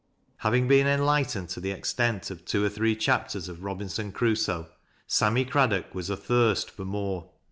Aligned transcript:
Having 0.37 0.67
been 0.67 0.87
enlightened 0.87 1.49
to 1.49 1.59
the 1.59 1.69
extent 1.69 2.31
of 2.31 2.43
two 2.43 2.65
or 2.65 2.69
three 2.69 2.95
chapters 2.95 3.47
of" 3.47 3.59
Eobinson 3.59 4.11
Crusoe," 4.11 4.67
Sammy 5.05 5.45
Craddock 5.45 5.93
was 5.93 6.09
athirst 6.09 6.71
for 6.71 6.85
more. 6.85 7.29